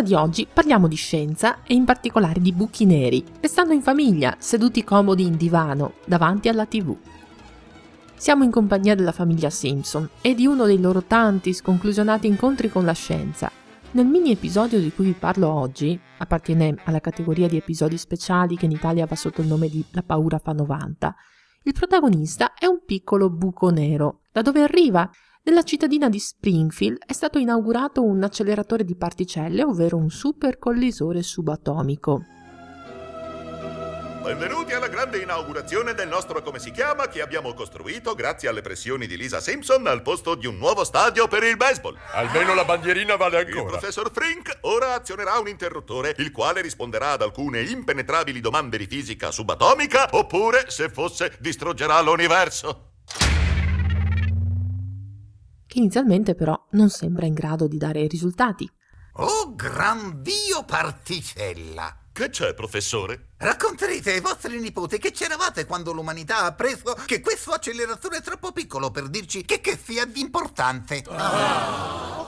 [0.00, 4.34] Puntata di oggi parliamo di scienza e in particolare di buchi neri, restando in famiglia,
[4.38, 6.96] seduti comodi in divano, davanti alla tv.
[8.16, 12.84] Siamo in compagnia della famiglia Simpson e di uno dei loro tanti sconclusionati incontri con
[12.84, 13.50] la scienza.
[13.92, 18.66] Nel mini episodio di cui vi parlo oggi, appartiene alla categoria di episodi speciali che
[18.66, 21.14] in Italia va sotto il nome di La paura fa 90,
[21.64, 24.20] il protagonista è un piccolo buco nero.
[24.32, 25.10] Da dove arriva?
[25.42, 32.24] Nella cittadina di Springfield è stato inaugurato un acceleratore di particelle, ovvero un supercollisore subatomico.
[34.22, 39.06] Benvenuti alla grande inaugurazione del nostro come si chiama che abbiamo costruito grazie alle pressioni
[39.06, 41.96] di Lisa Simpson al posto di un nuovo stadio per il baseball.
[42.12, 43.78] Almeno la bandierina vale Il ancora.
[43.78, 49.30] professor Frink ora azionerà un interruttore il quale risponderà ad alcune impenetrabili domande di fisica
[49.30, 52.89] subatomica oppure, se fosse, distruggerà l'universo.
[55.70, 58.68] Che inizialmente però non sembra in grado di dare risultati.
[59.14, 61.96] Oh, gran Dio particella!
[62.12, 63.28] Che c'è, professore?
[63.36, 68.50] Racconterete ai vostri nipoti che c'eravate quando l'umanità ha appreso che questo acceleratore è troppo
[68.50, 71.04] piccolo per dirci che che sia di importante.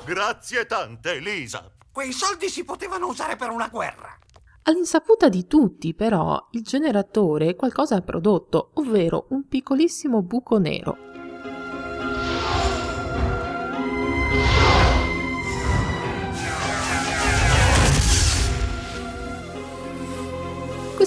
[0.05, 1.69] Grazie tante, Lisa.
[1.91, 4.17] Quei soldi si potevano usare per una guerra.
[4.63, 11.12] All'insaputa di tutti, però, il generatore qualcosa ha prodotto, ovvero un piccolissimo buco nero.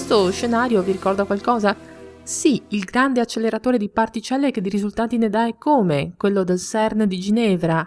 [0.06, 1.74] Questo scenario vi ricorda qualcosa?
[2.22, 6.60] Sì, il grande acceleratore di particelle che di risultati ne dà e come, quello del
[6.60, 7.84] CERN di Ginevra.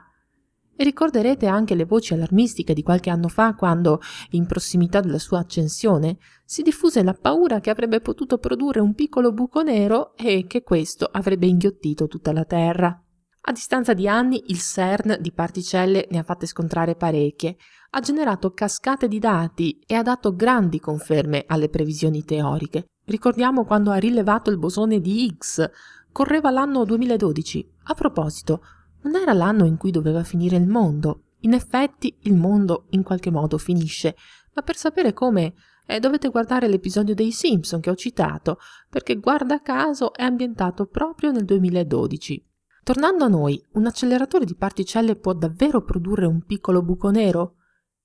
[0.75, 5.40] E ricorderete anche le voci allarmistiche di qualche anno fa quando, in prossimità della sua
[5.40, 10.62] accensione, si diffuse la paura che avrebbe potuto produrre un piccolo buco nero e che
[10.62, 13.01] questo avrebbe inghiottito tutta la Terra.
[13.42, 17.58] A distanza di anni il CERN di particelle ne ha fatte scontrare parecchie,
[17.92, 22.86] ha generato cascate di dati e ha dato grandi conferme alle previsioni teoriche.
[23.06, 25.68] Ricordiamo quando ha rilevato il bosone di Higgs.
[26.12, 27.68] Correva l'anno 2012.
[27.86, 28.62] A proposito,
[29.04, 31.24] non era l'anno in cui doveva finire il mondo.
[31.42, 34.16] In effetti il mondo in qualche modo finisce,
[34.54, 35.54] ma per sapere come
[35.88, 41.32] eh, dovete guardare l'episodio dei Simpson che ho citato, perché guarda caso è ambientato proprio
[41.32, 42.49] nel 2012.
[42.90, 47.58] Tornando a noi, un acceleratore di particelle può davvero produrre un piccolo buco nero?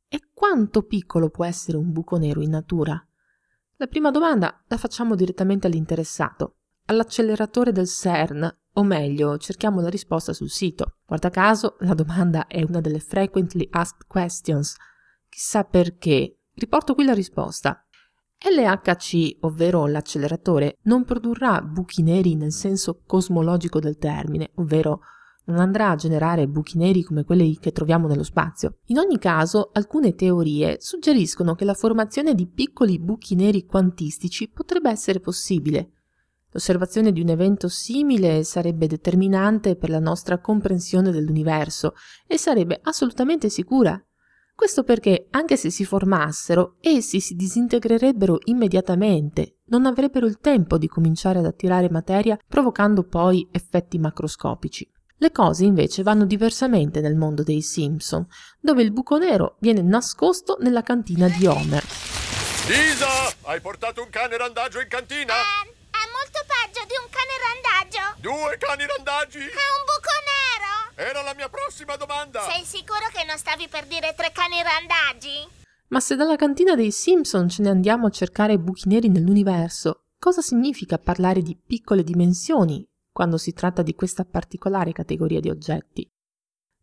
[0.07, 3.03] E quanto piccolo può essere un buco nero in natura?
[3.77, 10.35] La prima domanda la facciamo direttamente all'interessato, all'acceleratore del CERN, o meglio, cerchiamo la risposta
[10.35, 10.99] sul sito.
[11.07, 14.77] Guarda caso, la domanda è una delle frequently asked questions.
[15.31, 16.41] Chissà perché.
[16.53, 17.84] Riporto qui la risposta.
[18.39, 25.01] LHC, ovvero l'acceleratore, non produrrà buchi neri nel senso cosmologico del termine, ovvero
[25.47, 28.79] non andrà a generare buchi neri come quelli che troviamo nello spazio.
[28.87, 34.91] In ogni caso, alcune teorie suggeriscono che la formazione di piccoli buchi neri quantistici potrebbe
[34.91, 35.91] essere possibile.
[36.51, 41.95] L'osservazione di un evento simile sarebbe determinante per la nostra comprensione dell'universo
[42.27, 44.01] e sarebbe assolutamente sicura.
[44.57, 50.87] Questo perché, anche se si formassero, essi si disintegrerebbero immediatamente, non avrebbero il tempo di
[50.87, 54.89] cominciare ad attirare materia, provocando poi effetti macroscopici.
[55.17, 58.27] Le cose invece vanno diversamente nel mondo dei Simpson,
[58.61, 61.85] dove il buco nero viene nascosto nella cantina di Homer.
[62.69, 63.09] Lisa,
[63.43, 65.35] hai portato un cane randagio in cantina?
[65.35, 68.21] Ehm, è molto peggio di un cane randagio.
[68.21, 69.39] Due cani randaggi?
[69.39, 70.24] È un buco nero.
[71.75, 72.41] Prossima domanda.
[72.43, 75.43] Sei sicuro che non stavi per dire tre cani randaggi?
[75.89, 80.41] Ma se dalla cantina dei Simpson ce ne andiamo a cercare buchi neri nell'universo, cosa
[80.41, 86.09] significa parlare di piccole dimensioni quando si tratta di questa particolare categoria di oggetti?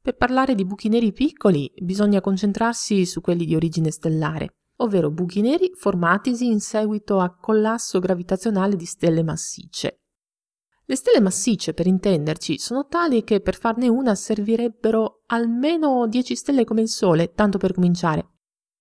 [0.01, 5.39] Per parlare di buchi neri piccoli bisogna concentrarsi su quelli di origine stellare, ovvero buchi
[5.39, 10.00] neri formatisi in seguito a collasso gravitazionale di stelle massicce.
[10.91, 16.65] Le stelle massicce, per intenderci, sono tali che per farne una servirebbero almeno 10 stelle
[16.65, 18.31] come il Sole, tanto per cominciare,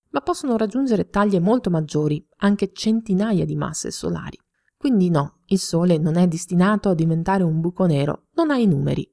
[0.09, 4.37] ma possono raggiungere taglie molto maggiori, anche centinaia di masse solari.
[4.77, 8.67] Quindi no, il Sole non è destinato a diventare un buco nero, non ha i
[8.67, 9.09] numeri.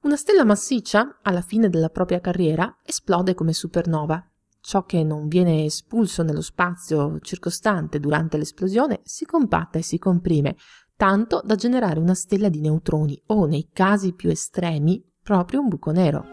[0.00, 4.20] Una stella massiccia, alla fine della propria carriera, esplode come supernova.
[4.64, 10.56] Ciò che non viene espulso nello spazio circostante durante l'esplosione si compatta e si comprime,
[11.02, 15.90] tanto da generare una stella di neutroni o, nei casi più estremi, proprio un buco
[15.90, 16.24] nero.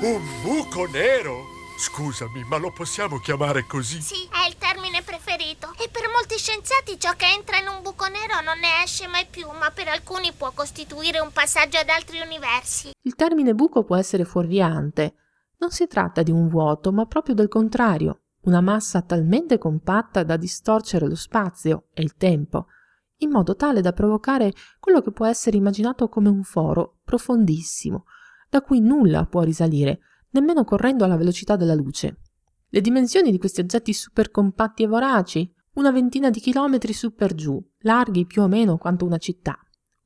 [0.00, 1.42] Un buco nero?
[1.76, 4.00] Scusami, ma lo possiamo chiamare così?
[4.00, 5.72] Sì, è il termine preferito.
[5.82, 9.26] E per molti scienziati ciò che entra in un buco nero non ne esce mai
[9.28, 12.92] più, ma per alcuni può costituire un passaggio ad altri universi.
[13.02, 15.14] Il termine buco può essere fuorviante.
[15.58, 20.36] Non si tratta di un vuoto, ma proprio del contrario, una massa talmente compatta da
[20.36, 22.68] distorcere lo spazio e il tempo,
[23.18, 28.04] in modo tale da provocare quello che può essere immaginato come un foro profondissimo,
[28.48, 30.00] da cui nulla può risalire,
[30.30, 32.20] nemmeno correndo alla velocità della luce.
[32.68, 35.50] Le dimensioni di questi oggetti super compatti e voraci?
[35.74, 39.58] Una ventina di chilometri su per giù, larghi più o meno quanto una città.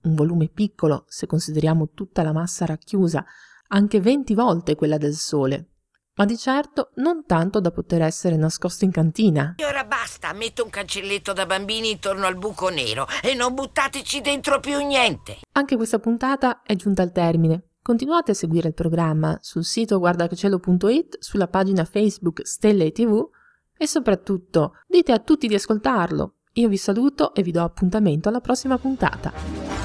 [0.02, 3.24] Un volume piccolo, se consideriamo tutta la massa racchiusa,
[3.68, 5.71] anche 20 volte quella del Sole,
[6.14, 9.54] ma di certo non tanto da poter essere nascosto in cantina.
[9.56, 14.20] E ora basta, metto un cancelletto da bambini intorno al buco nero e non buttateci
[14.20, 15.38] dentro più niente.
[15.52, 17.68] Anche questa puntata è giunta al termine.
[17.82, 23.28] Continuate a seguire il programma sul sito guardacacielo.it, sulla pagina Facebook Stelle TV
[23.76, 26.34] e soprattutto dite a tutti di ascoltarlo.
[26.54, 29.81] Io vi saluto e vi do appuntamento alla prossima puntata.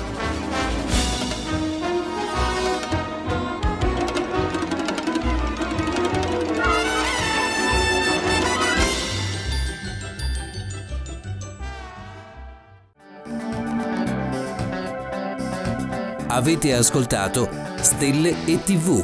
[16.38, 19.04] Avete ascoltato Stelle e TV,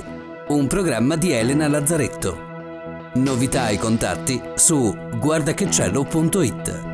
[0.50, 2.38] un programma di Elena Lazzaretto.
[3.16, 6.93] Novità e contatti su guardachecielo.it.